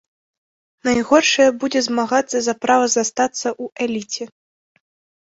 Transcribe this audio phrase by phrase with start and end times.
[0.89, 4.23] Найгоршая будзе змагацца за права застацца ў эліце.